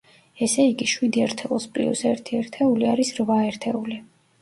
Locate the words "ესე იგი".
0.45-0.87